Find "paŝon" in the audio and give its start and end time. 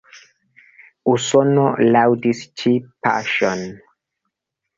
3.09-3.63